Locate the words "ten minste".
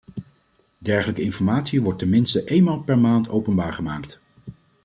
1.99-2.43